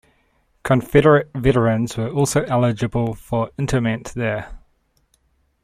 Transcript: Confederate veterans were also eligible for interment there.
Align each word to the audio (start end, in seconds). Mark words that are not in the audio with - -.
Confederate 0.63 1.29
veterans 1.35 1.95
were 1.95 2.09
also 2.09 2.41
eligible 2.45 3.13
for 3.13 3.51
interment 3.59 4.11
there. 4.15 4.57